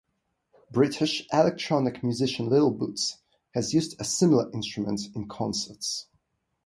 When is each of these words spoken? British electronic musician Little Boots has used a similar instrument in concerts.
British 0.71 1.27
electronic 1.31 2.01
musician 2.03 2.49
Little 2.49 2.71
Boots 2.71 3.19
has 3.53 3.71
used 3.71 4.01
a 4.01 4.03
similar 4.03 4.49
instrument 4.51 4.99
in 5.13 5.27
concerts. 5.27 6.07